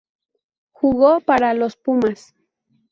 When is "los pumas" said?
1.53-2.33